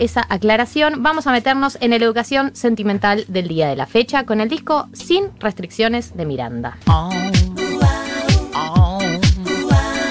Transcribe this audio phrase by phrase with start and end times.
[0.00, 4.40] esa aclaración, vamos a meternos en la educación sentimental del día de la fecha con
[4.40, 6.78] el disco Sin restricciones de Miranda.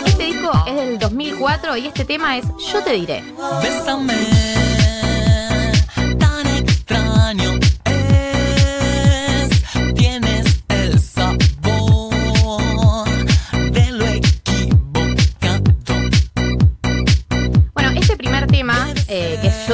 [0.06, 3.24] Este disco es del 2004 y este tema es Yo te diré.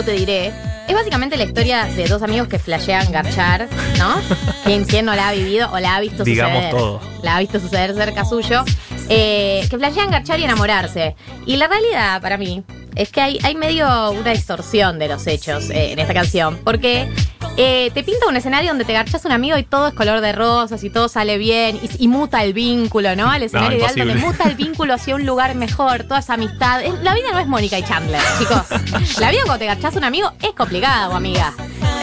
[0.05, 0.53] Te diré,
[0.87, 4.15] es básicamente la historia de dos amigos que flashean garchar, ¿no?
[4.63, 6.75] ¿Quién, quién no la ha vivido o la ha visto Digamos suceder?
[6.75, 7.01] todo.
[7.23, 8.63] La ha visto suceder cerca suyo.
[9.09, 11.15] Eh, que flashean garchar y enamorarse.
[11.45, 12.63] Y la realidad, para mí,
[12.95, 16.59] es que hay, hay medio una distorsión de los hechos eh, en esta canción.
[16.63, 17.09] Porque
[17.57, 20.31] eh, te pinta un escenario donde te garchas un amigo y todo es color de
[20.33, 23.29] rosas y todo sale bien y, y muta el vínculo, ¿no?
[23.31, 26.81] Al escenario ideal donde muta el vínculo hacia un lugar mejor, toda esa amistad.
[26.83, 29.19] Es- La vida no es Mónica y Chandler, chicos.
[29.19, 31.53] La vida cuando te garchas un amigo es complicada, o amiga.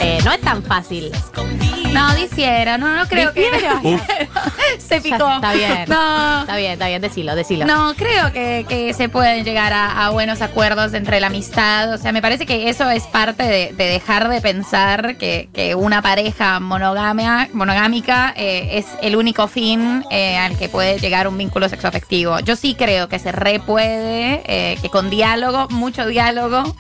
[0.01, 1.11] Eh, no es tan fácil.
[1.93, 3.43] No, diciera, no, no creo que.
[4.79, 5.35] Se Ya picó.
[5.35, 5.85] Está bien.
[5.89, 6.41] No.
[6.41, 7.67] Está bien, está bien, decilo, decilo.
[7.67, 11.93] No, creo que, que se pueden llegar a, a buenos acuerdos entre la amistad.
[11.93, 15.75] O sea, me parece que eso es parte de, de dejar de pensar que, que
[15.75, 21.37] una pareja monogamia, monogámica eh, es el único fin eh, al que puede llegar un
[21.37, 22.41] vínculo sexoafectivo.
[22.41, 26.75] Yo sí creo que se re puede, eh, que con diálogo, mucho diálogo,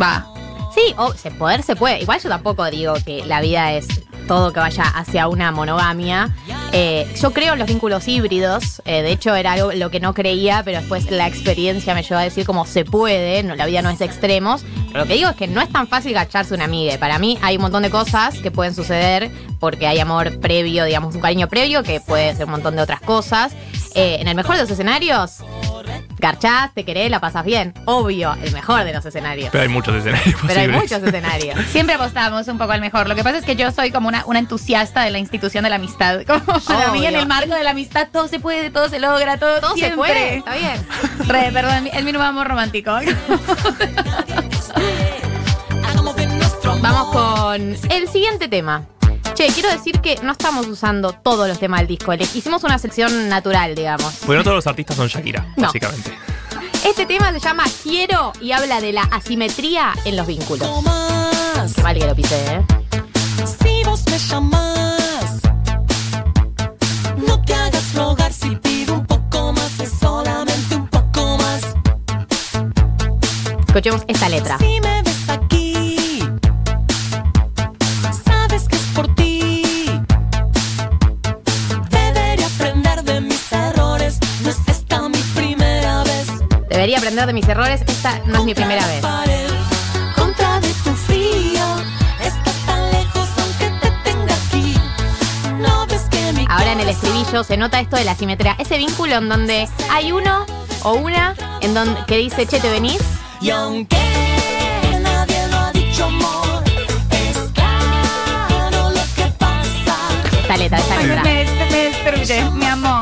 [0.00, 0.26] va.
[0.74, 2.00] Sí, o se poder se puede.
[2.00, 3.86] Igual yo tampoco digo que la vida es
[4.28, 6.30] todo que vaya hacia una monogamia.
[6.72, 8.80] Eh, yo creo en los vínculos híbridos.
[8.84, 12.20] eh, de hecho, era algo lo que no creía, pero después la experiencia me llevó
[12.20, 13.42] a decir como se puede.
[13.42, 14.62] No, la vida no es extremos.
[14.86, 16.96] Pero lo que digo es que no es tan fácil gacharse una amiga.
[16.98, 21.14] Para mí hay un montón de cosas que pueden suceder porque hay amor previo, digamos,
[21.16, 23.52] un cariño previo que puede ser un montón de otras cosas.
[23.96, 25.38] Eh, en el mejor de los escenarios,
[26.20, 27.74] garchás, te querés, la pasas bien.
[27.86, 29.48] Obvio, el mejor de los escenarios.
[29.50, 31.58] Pero hay muchos escenarios Pero hay muchos escenarios.
[31.72, 33.08] Siempre apostamos un poco al mejor.
[33.08, 35.70] Lo que pasa es que yo soy como una, una entusiasta de la institución de
[35.70, 36.20] la amistad.
[36.26, 39.38] Como para mí, en el marco de la amistad, todo se puede, todo se logra,
[39.38, 40.86] todo, Todo se puede, está bien.
[41.26, 42.92] Re, perdón, es mi nuevo amor romántico.
[46.82, 48.84] Vamos con el siguiente tema.
[49.34, 52.12] Che, quiero decir que no estamos usando todos los temas del disco.
[52.14, 54.14] Le hicimos una sección natural, digamos.
[54.26, 55.66] Porque no todos los artistas son Shakira, No.
[55.66, 56.12] básicamente.
[56.84, 60.68] Este tema se llama Quiero y habla de la asimetría en los vínculos.
[60.68, 61.72] No más.
[61.74, 62.64] Qué mal que lo pisé, ¿eh?
[63.62, 65.40] Si vos me llamas,
[67.26, 71.60] no te hagas rogar si pido un poco más, es solamente un poco más.
[73.66, 74.58] Escuchemos esta letra.
[74.58, 74.89] Si me
[87.10, 87.80] aprender de mis errores.
[87.86, 89.00] Esta no es mi primera vez.
[89.02, 89.50] Pared,
[90.16, 91.64] contra de tu frío,
[92.22, 94.74] estás tan lejos aunque te tenga aquí.
[95.58, 98.54] No ves que mi Ahora en el estribillo se nota esto de la asimetría.
[98.58, 100.46] Ese vínculo en donde hay uno
[100.84, 103.00] o una en donde que dice, che, ¿te venís?
[103.40, 103.96] Y aunque
[105.02, 106.62] nadie lo ha dicho, amor,
[107.10, 109.96] es claro lo que pasa.
[110.42, 111.22] Esta letra, esta me, letra.
[111.24, 112.99] me- me destruye, mi amor.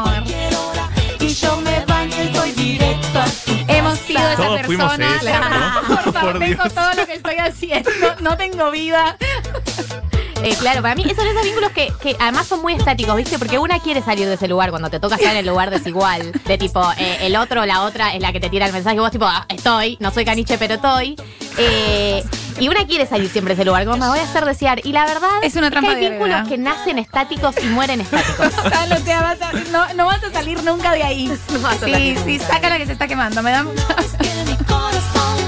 [4.77, 5.89] Fuimos eso, ¿no?
[6.05, 6.75] Por favor, Por dejo Dios.
[6.75, 7.91] todo lo que estoy haciendo.
[8.21, 9.17] No tengo vida.
[10.41, 13.41] Eh, claro, para mí esos son esos vínculos que, que además son muy estáticos, ¿viste?
[13.41, 16.31] Porque una quiere salir de ese lugar cuando te toca estar en el lugar desigual.
[16.47, 19.01] De tipo, eh, el otro o la otra es la que te tira el mensaje
[19.01, 21.17] vos tipo, "Ah, estoy, no soy caniche, pero estoy.
[21.59, 22.23] Eh,
[22.61, 24.81] y una quiere salir siempre de ese lugar, como me voy a hacer desear.
[24.87, 28.01] Y la verdad Es una trampa que hay de vínculos que nacen estáticos y mueren
[28.01, 28.55] estáticos.
[28.65, 31.37] Vas a- no, no vas a salir nunca de ahí.
[31.53, 32.47] No vas a sí, salir sí, nunca.
[32.55, 33.43] saca la que se está quemando.
[33.43, 33.65] Me da
[34.59, 35.39] que mi corazón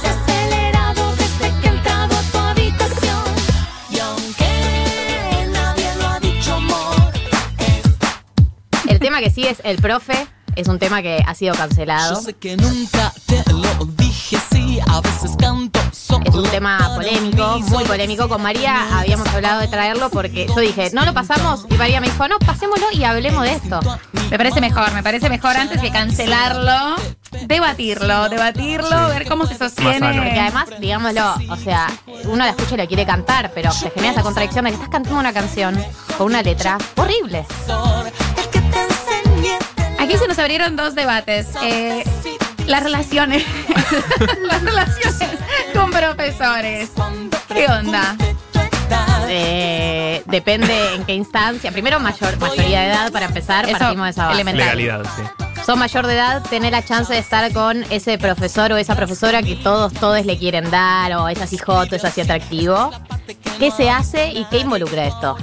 [0.00, 3.24] se ha acelerado desde que he entrado a tu habitación.
[3.90, 7.12] Y aunque nadie lo ha dicho, amor,
[7.58, 10.26] es El tema que sigue es El Profe.
[10.54, 12.14] Es un tema que ha sido cancelado.
[12.14, 15.80] Yo sé que nunca te lo dije, sí, a veces canto
[16.24, 18.28] Es un tema polémico, muy polémico.
[18.28, 21.66] Con María habíamos hablado de traerlo porque yo dije, no lo pasamos.
[21.70, 23.80] Y María me dijo, no, pasémoslo y hablemos de esto.
[24.30, 26.96] Me parece mejor, me parece mejor antes que cancelarlo.
[27.46, 30.14] Debatirlo, debatirlo, ver cómo se sostiene.
[30.14, 31.88] Porque además, digámoslo, o sea,
[32.24, 34.90] uno la escucha y lo quiere cantar, pero te genera esa contradicción de que estás
[34.90, 35.76] cantando una canción
[36.16, 37.46] con una letra horrible.
[39.98, 41.48] Aquí se nos abrieron dos debates.
[41.62, 42.04] Eh,
[42.66, 43.44] las relaciones.
[44.42, 45.35] las relaciones
[45.76, 46.90] con profesores.
[47.48, 48.16] ¿Qué onda?
[49.28, 51.72] Eh, depende en qué instancia.
[51.72, 54.34] Primero, mayor, mayoría de edad para empezar, Eso, partimos de esa base.
[54.34, 54.76] elemental.
[54.78, 55.62] Legalidad, sí.
[55.64, 59.42] sos mayor de edad, tenés la chance de estar con ese profesor o esa profesora
[59.42, 62.90] que todos, todos le quieren dar, o es así hot, o es así atractivo.
[63.58, 65.36] ¿Qué se hace y qué involucra esto?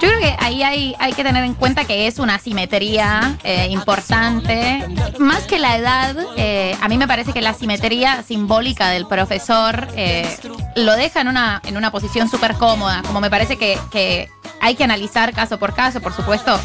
[0.00, 0.29] Yo creo que
[0.62, 4.84] ahí hay, que tener en cuenta que es una simetría eh, importante.
[5.18, 9.88] Más que la edad, eh, a mí me parece que la simetría simbólica del profesor
[9.96, 10.28] eh,
[10.76, 13.02] lo deja en una, en una posición súper cómoda.
[13.06, 14.28] Como me parece que, que
[14.60, 16.58] hay que analizar caso por caso, por supuesto,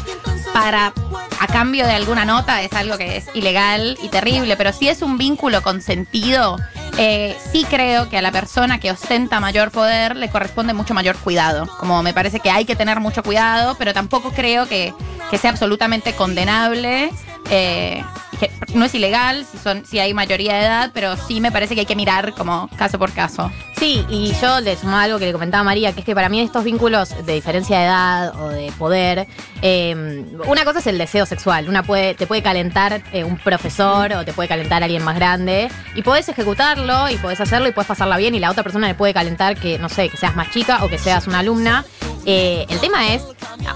[0.52, 0.92] para
[1.38, 5.02] a cambio de alguna nota es algo que es ilegal y terrible, pero si es
[5.02, 6.56] un vínculo consentido,
[6.98, 11.16] eh, sí creo que a la persona que ostenta mayor poder le corresponde mucho mayor
[11.16, 11.66] cuidado.
[11.78, 14.94] Como me parece que hay que tener mucho cuidado, pero tampoco creo que,
[15.30, 17.10] que sea absolutamente condenable.
[17.50, 18.02] eh,
[18.40, 21.74] que no es ilegal si son si hay mayoría de edad, pero sí me parece
[21.74, 23.50] que hay que mirar como caso por caso.
[23.78, 26.40] Sí, y yo le sumaba algo que le comentaba María, que es que para mí
[26.40, 29.26] estos vínculos de diferencia de edad o de poder,
[29.60, 34.14] eh, una cosa es el deseo sexual, una puede, te puede calentar eh, un profesor
[34.14, 37.88] o te puede calentar alguien más grande y podés ejecutarlo y podés hacerlo y podés
[37.88, 40.50] pasarla bien y la otra persona le puede calentar que, no sé, que seas más
[40.50, 41.84] chica o que seas una alumna.
[42.24, 43.22] Eh, el tema es,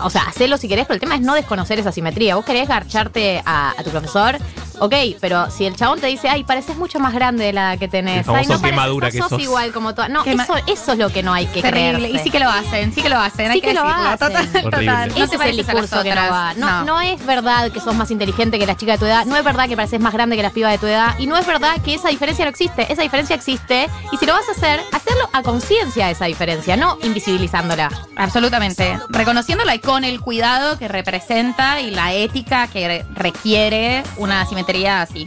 [0.02, 2.36] o sea, hacerlo si querés, pero el tema es no desconocer esa simetría.
[2.36, 4.38] Vos querés garcharte a, a tu profesor,
[4.80, 7.86] ok, pero si el chabón te dice, ay, pareces mucho más grande de la que
[7.88, 9.40] tenés, El ay, no, pareces- madura no que sos sos.
[9.42, 10.10] igual como todas.
[10.10, 11.98] No, eso, eso es lo que no hay que Terrible.
[12.08, 12.16] creerse.
[12.16, 13.50] Y sí que lo hacen, sí que lo hacen.
[13.50, 14.08] Hay Sí que lo decirlo.
[14.08, 14.18] hacen.
[14.28, 15.08] Total, total.
[15.10, 16.54] No Ese te es el discurso que no va.
[16.54, 19.24] No, no es verdad que sos más inteligente que las chicas de tu edad.
[19.26, 21.14] No es verdad que pareces más grande que las pibas de tu edad.
[21.18, 22.90] Y no es verdad que esa diferencia no existe.
[22.92, 23.88] Esa diferencia existe.
[24.12, 27.90] Y si lo vas a hacer, hacerlo a conciencia esa diferencia, no invisibilizándola.
[28.16, 28.98] Absolutamente.
[29.08, 35.02] Reconociéndola y con el cuidado que representa y la ética que re- requiere una simetría
[35.02, 35.26] así.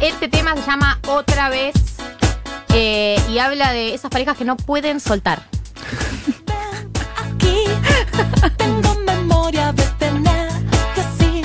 [0.00, 1.74] Este tema se llama Otra vez.
[2.72, 5.42] eh, y habla de esas parejas que no pueden soltar.
[7.16, 7.64] Aquí
[8.56, 11.42] tengo memoria de tenerte así,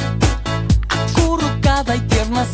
[0.88, 2.45] acurrucada y tierna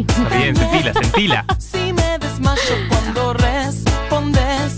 [0.00, 1.44] Está bien, sentila, sentila.
[1.58, 4.76] Si me desmayo cuando respondes,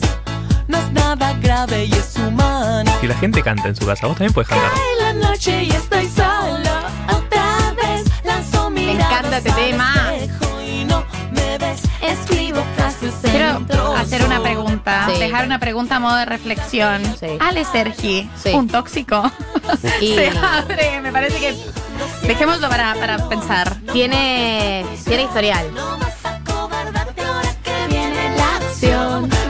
[0.68, 2.90] no es nada grave y es humano.
[3.00, 4.70] Si la gente canta en su casa, vos también podés cantar.
[4.70, 6.70] Cae la noche y estoy solo
[7.16, 8.04] otra vez.
[8.24, 10.14] Lanzo Me encanta este tema.
[10.16, 11.82] espejo y no me ves.
[12.02, 15.18] Escribo frases en Quiero hacer una pregunta, Sí.
[15.18, 17.02] dejar una pregunta a modo de reflexión.
[17.18, 17.26] Sí.
[17.40, 18.50] Ale Sergi, Sí.
[18.50, 19.30] un tóxico.
[20.00, 21.56] Y- Se abre, me parece que
[22.22, 23.76] dejémoslo para, para pensar.
[23.92, 25.66] Tiene, tiene historial.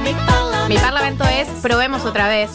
[0.02, 2.50] Mi parlamento, Mi parlamento es probemos otra vez.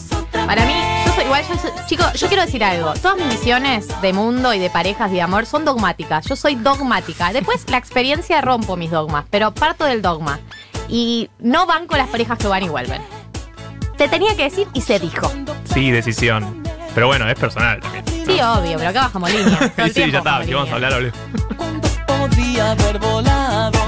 [0.46, 0.74] Para mí,
[1.06, 2.92] yo soy igual, yo soy- chicos, yo quiero decir algo.
[2.94, 6.26] Todas mis visiones de mundo y de parejas y de amor son dogmáticas.
[6.26, 7.32] Yo soy dogmática.
[7.32, 10.40] Después la experiencia rompo mis dogmas, pero parto del dogma.
[10.88, 13.02] Y no van con las parejas que van y vuelven.
[13.96, 15.30] Te tenía que decir y se dijo.
[15.72, 16.62] Sí, decisión.
[16.94, 18.04] Pero bueno, es personal también.
[18.26, 19.58] Sí, obvio, pero acá bajamos línea.
[19.58, 20.30] Todo Sí, el sí, tiempo ya está.
[20.30, 20.74] bajamos Si vamos a línea.
[20.74, 21.18] hablar, hablemos.
[21.56, 23.78] cuando podría haber volado.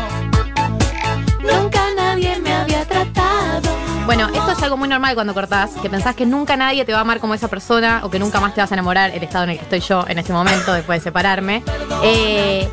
[1.40, 3.69] Nunca nadie me había tratado.
[4.06, 6.98] Bueno, esto es algo muy normal cuando cortás, que pensás que nunca nadie te va
[6.98, 9.44] a amar como esa persona o que nunca más te vas a enamorar, el estado
[9.44, 11.62] en el que estoy yo en este momento después de separarme.
[12.02, 12.69] Eh,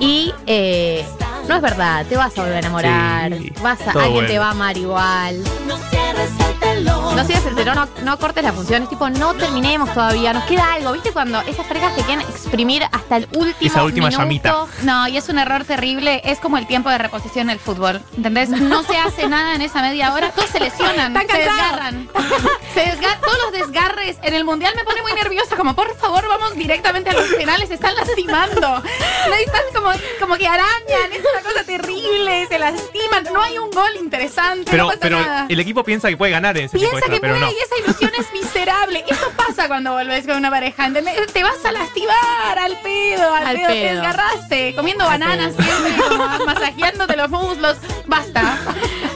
[0.00, 1.04] y eh,
[1.48, 4.38] no es verdad, te vas a volver a enamorar, Sí, vas a, todo alguien te
[4.38, 5.44] va a amar igual.
[5.68, 7.03] No cierres el telón.
[7.14, 10.74] No sigas el no, no cortes la función, es tipo, no terminemos todavía, nos queda
[10.74, 10.92] algo.
[10.92, 14.22] ¿Viste cuando esas parejas te quieren exprimir hasta el último Esa última minuto?
[14.22, 14.66] llamita.
[14.82, 16.20] No, y es un error terrible.
[16.24, 18.02] Es como el tiempo de reposición en el fútbol.
[18.16, 18.48] ¿Entendés?
[18.50, 20.30] No se hace nada en esa media hora.
[20.32, 22.08] Todos se lesionan, se desgarran.
[22.74, 23.20] Se desgarran.
[23.20, 25.56] Todos los desgarres en el mundial me pone muy nerviosa.
[25.56, 27.68] Como, por favor, vamos directamente a los penales.
[27.68, 28.60] Se están lastimando.
[28.60, 29.90] No, Están como,
[30.20, 31.12] como que arañan.
[31.12, 32.46] Es una cosa terrible.
[32.48, 33.24] Se lastiman.
[33.32, 34.70] No hay un gol interesante.
[34.70, 35.46] Pero, no pasa pero nada.
[35.48, 37.50] el equipo piensa que puede ganar en ese tipo que pero no.
[37.50, 39.04] y esa ilusión es miserable.
[39.08, 41.14] Eso pasa cuando volvés con una pareja, ¿entendés?
[41.32, 45.62] Te vas a lastimar al pedo, al, Al pedo, te desgarraste, comiendo Al bananas pedo.
[45.64, 47.76] siempre, como masajeándote los muslos.
[48.06, 48.58] Basta.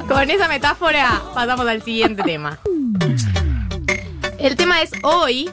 [0.09, 2.59] Con esa metáfora pasamos al siguiente tema.
[4.39, 5.51] El tema es hoy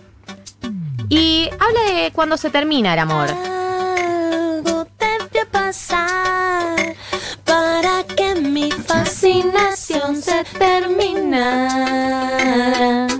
[1.09, 3.29] y habla de cuando se termina el amor.
[3.29, 6.95] Algo debe pasar
[7.43, 12.24] para que mi fascinación se terminara.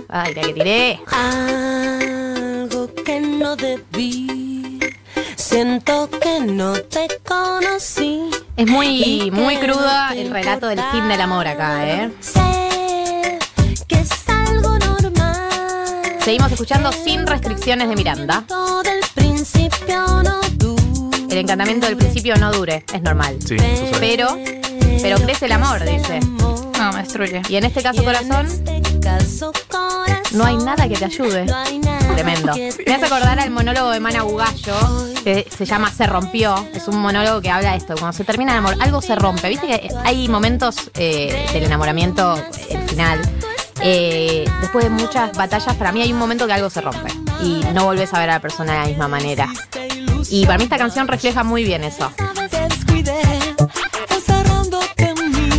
[0.08, 1.00] Ay, la que tiré.
[1.10, 4.80] Algo que no debí.
[5.36, 8.30] Siento que no te conocí.
[8.56, 12.12] Es muy, muy no cruda el relato del fin del amor acá, ¿eh?
[12.20, 13.38] Sé
[13.88, 16.16] que es algo normal.
[16.22, 18.44] Seguimos escuchando Sin Restricciones de Miranda.
[18.84, 20.40] Del principio no
[21.30, 23.38] El encantamiento del principio no dure, es normal.
[23.46, 23.56] Sí.
[24.00, 24.38] Pero,
[25.02, 26.20] pero crece el amor, dice.
[26.78, 27.42] No, me destruye.
[27.48, 28.46] Y en este caso, corazón,
[30.32, 31.46] no hay nada que te ayude.
[32.14, 32.52] Tremendo.
[32.86, 34.74] Me hace acordar al monólogo de Mana Bugallo,
[35.24, 36.54] que se llama Se rompió.
[36.74, 37.94] Es un monólogo que habla de esto.
[37.94, 39.48] Cuando se termina el amor, algo se rompe.
[39.48, 42.36] Viste que hay momentos eh, del enamoramiento,
[42.70, 43.20] el final.
[43.82, 47.12] eh, después de muchas batallas, para mí hay un momento que algo se rompe.
[47.42, 49.48] Y no volvés a ver a la persona de la misma manera.
[50.30, 52.10] Y para mí esta canción refleja muy bien eso.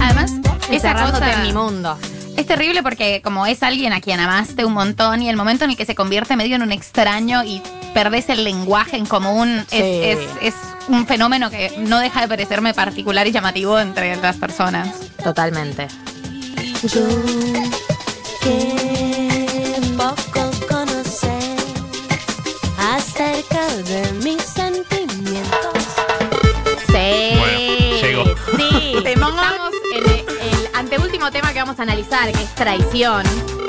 [0.01, 0.31] Además,
[0.69, 1.97] esa Encerrándote cosa en mi mundo.
[2.37, 5.71] Es terrible porque como es alguien a quien amaste un montón y el momento en
[5.71, 7.61] el que se convierte medio en un extraño y
[7.93, 9.79] perdés el lenguaje en común es, Sí.
[9.79, 10.53] es- es
[10.87, 14.87] un fenómeno que no deja de parecerme particular y llamativo entre las personas.
[15.23, 15.87] Totalmente.
[16.83, 17.01] Yo
[19.97, 20.46] poco
[30.87, 33.21] anteúltimo tema que vamos a analizar, que es traición.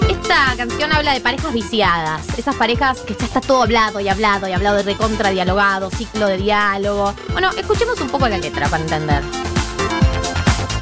[0.09, 2.23] Esta canción habla de parejas viciadas.
[2.39, 6.29] Esas parejas que ya está todo hablado y hablado y hablado de recontra dialogado, ciclo
[6.29, 7.13] de diálogo.
[7.33, 9.23] Bueno, escuchemos un poco la letra para entender.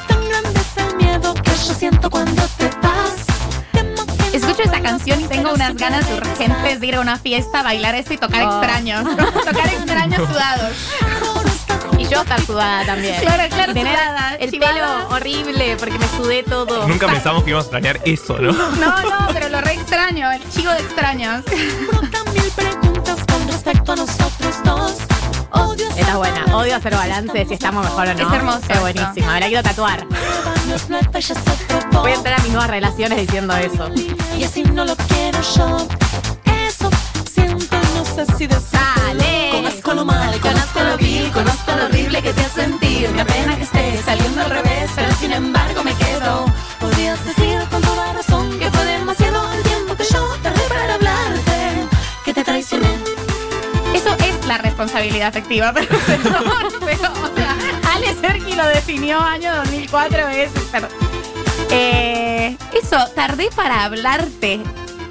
[0.08, 3.14] Tan grande es el miedo que yo siento cuando te vas.
[3.72, 7.62] Temo que Escucho esta canción y tengo unas ganas urgentes de ir a una fiesta,
[7.62, 8.58] bailar esto y tocar Oh.
[8.58, 9.04] extraños.
[9.16, 10.72] tocar extraños sudados.
[11.98, 13.20] Y yo estar sudada también.
[13.20, 14.74] Claro, claro, Y tener sudada, el chivada.
[14.74, 16.86] pelo horrible porque me sudé todo.
[16.86, 18.52] Nunca pensamos que íbamos a extrañar eso, ¿no?
[18.52, 21.44] No, no, pero lo re extraño, el chivo de extraños.
[22.34, 24.92] mil preguntas con respecto a nosotros dos.
[25.52, 26.44] Odio Esta es buena.
[26.56, 28.28] Odio hacer balance si estamos mejor o no.
[28.28, 29.32] Es hermoso Es buenísima.
[29.34, 30.06] Me la quiero tatuar.
[31.92, 33.88] Voy a entrar a mis nuevas relaciones diciendo eso.
[34.38, 35.88] Y así no lo quiero yo.
[36.68, 36.90] Eso
[37.32, 38.66] siento, no sé si decir.
[42.22, 43.08] Te hace sentir.
[43.10, 46.46] Me apena que estés saliendo al revés, pero sin embargo me quedo.
[46.80, 51.86] Podrías decir con toda razón que fue demasiado el tiempo que yo tardé para hablarte.
[52.24, 52.88] Que te traicioné.
[53.94, 57.56] Eso es la responsabilidad afectiva, pero, perdón, pero, o sea,
[57.94, 60.50] Ale Sergi lo definió año 2004, es...
[60.70, 60.88] pero-
[61.70, 64.60] eh, eso, tardé para hablarte.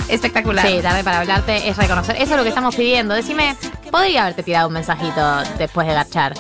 [0.07, 0.67] Espectacular.
[0.67, 2.15] Sí, tarde para hablarte es reconocer.
[2.17, 3.15] Eso es lo que estamos pidiendo.
[3.15, 3.55] Decime,
[3.91, 5.21] podría haberte tirado un mensajito
[5.57, 6.33] después de garchar.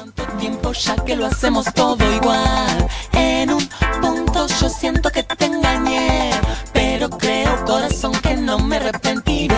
[0.79, 2.87] Ya que lo hacemos todo igual.
[3.13, 3.67] En un
[4.01, 6.31] punto yo siento que te engañé,
[6.73, 9.55] pero creo corazón que no me arrepentiré.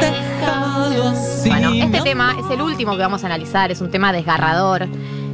[0.00, 1.48] Déjalo así.
[1.48, 3.70] Bueno, este no tema es el último que vamos a analizar.
[3.70, 4.86] Es un tema desgarrador.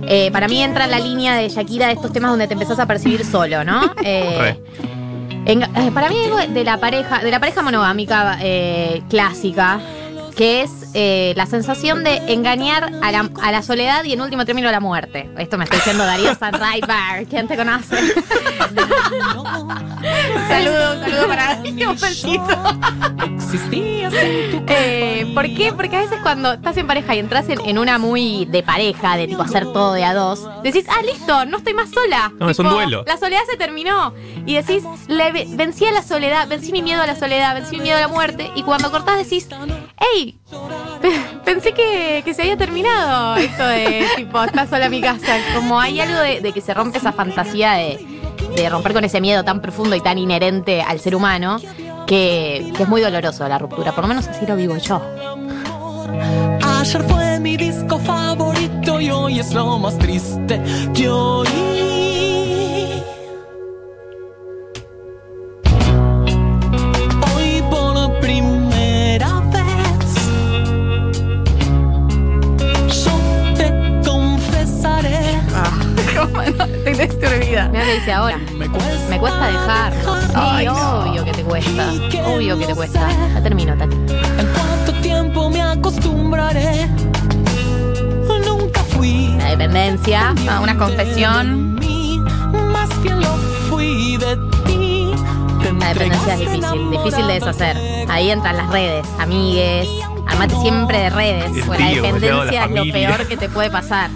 [0.08, 2.78] Eh, para mí entra en la línea de Shakira de estos temas donde te empezás
[2.78, 3.80] a percibir solo, ¿no?
[4.04, 4.60] Eh,
[5.46, 9.80] en- eh, para mí algo de la pareja, de la pareja monogámica eh, clásica,
[10.36, 14.46] que es eh, la sensación de engañar a la, a la soledad y en último
[14.46, 15.28] término a la muerte.
[15.36, 17.26] Esto me está diciendo Darío Sanraibar.
[17.26, 17.96] ¿Quién te conoce?
[20.48, 21.94] Saludos, saludos para Darío,
[24.68, 25.72] Eh, ¿Por qué?
[25.74, 29.16] Porque a veces cuando estás en pareja y entras en, en una muy de pareja,
[29.16, 32.32] de tipo hacer todo de a dos, decís, ah, listo, no estoy más sola.
[32.38, 33.04] No, es un duelo.
[33.06, 34.14] La soledad se terminó.
[34.46, 37.82] Y decís, le vencí a la soledad, vencí mi miedo a la soledad, vencí mi
[37.82, 38.50] miedo a la muerte.
[38.54, 39.48] Y cuando cortás decís,
[39.98, 40.38] hey,
[41.44, 45.38] pensé que, que se había terminado esto de tipo, estás sola mi casa.
[45.54, 48.06] Como hay algo de, de que se rompe esa fantasía de,
[48.56, 51.58] de romper con ese miedo tan profundo y tan inherente al ser humano.
[52.06, 55.02] Que, que es muy doloroso la ruptura, por lo menos así lo vivo yo.
[56.62, 60.62] Ayer fue mi disco favorito y hoy es lo más triste
[60.94, 61.95] que oí.
[79.50, 79.92] Cuesta dejar.
[79.92, 81.92] Sí, Ay, obvio que te cuesta.
[82.26, 83.08] Obvio que te cuesta.
[83.34, 83.96] Ya termino, Tati.
[83.96, 86.88] ¿En cuánto tiempo me acostumbraré?
[88.46, 89.34] Nunca fui.
[89.38, 90.34] La dependencia.
[90.48, 91.76] Ah, una confesión.
[91.76, 92.20] de mí,
[92.72, 93.36] Más bien lo
[93.68, 94.36] fui de
[94.66, 95.12] ti.
[95.62, 97.76] Te La dependencia es difícil, difícil de deshacer.
[98.08, 99.88] Ahí entran las redes, amigues.
[100.36, 101.64] Armate siempre de redes.
[101.66, 104.10] Porque la tío, dependencia es lo peor que te puede pasar.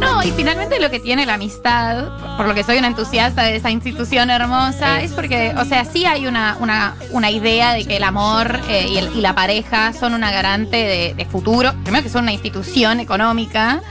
[0.00, 3.56] No, y finalmente lo que tiene la amistad, por lo que soy una entusiasta de
[3.56, 7.96] esa institución hermosa, es porque, o sea, sí hay una, una, una idea de que
[7.98, 11.72] el amor eh, y, el- y la pareja son una garante de, de futuro.
[11.82, 13.82] Primero que son una institución económica.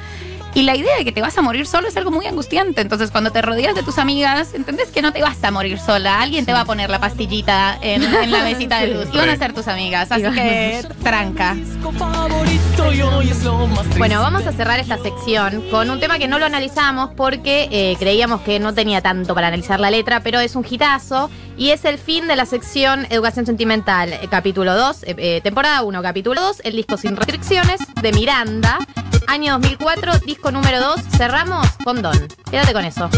[0.56, 2.80] Y la idea de que te vas a morir solo es algo muy angustiante.
[2.80, 6.22] Entonces, cuando te rodeas de tus amigas, entendés que no te vas a morir sola.
[6.22, 9.08] Alguien te va a poner la pastillita en, en la mesita de luz.
[9.14, 10.10] Y van a ser tus amigas.
[10.14, 11.58] Así que, tranca.
[13.98, 17.98] Bueno, vamos a cerrar esta sección con un tema que no lo analizamos porque eh,
[18.00, 21.86] creíamos que no tenía tanto para analizar la letra, pero es un hitazo y es
[21.86, 26.42] el fin de la sección Educación Sentimental, eh, capítulo 2, eh, eh, temporada 1, capítulo
[26.42, 28.80] 2, el disco sin restricciones de Miranda,
[29.28, 32.28] año 2004, disco número 2, cerramos con Don.
[32.50, 33.10] Quédate con eso.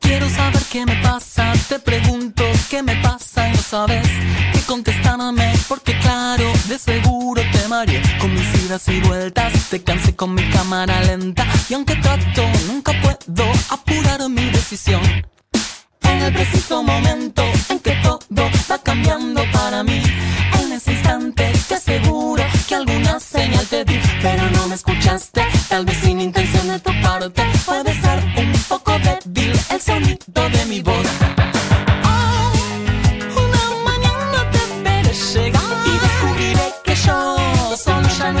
[0.00, 4.06] Quiero saber qué me pasa, te pregunto qué me pasa y no sabes
[4.52, 10.14] qué contestarme porque claro, de seguro te mareé con mis idas y vueltas, te cansé
[10.14, 15.02] con mi cámara lenta y aunque trato nunca puedo apurar mi decisión.
[16.02, 20.02] En el preciso momento en que todo va cambiando para mí,
[20.60, 22.45] en ese instante te aseguro
[22.76, 27.42] alguna señal te di, pero no me escuchaste, tal vez sin intención de tu parte,
[27.64, 31.06] puede ser un poco débil el sonido de mi voz.
[32.04, 32.52] Oh,
[33.44, 38.40] una mañana te veré llegar y descubriré que yo solo ya no